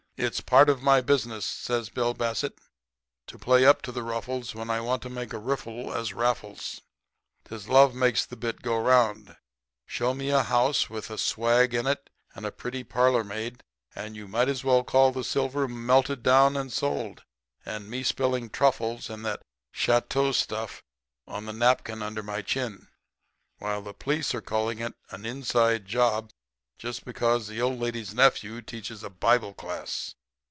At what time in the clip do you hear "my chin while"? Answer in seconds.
22.21-23.81